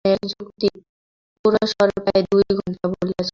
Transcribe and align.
বক্তা 0.01 0.11
এই 0.11 0.17
ধরনের 0.17 0.29
যুক্তি-পুরঃসর 0.31 1.89
প্রায় 1.97 2.23
দুই 2.29 2.43
ঘণ্টা 2.57 2.85
বলিয়া 2.91 3.21
চলেন। 3.21 3.29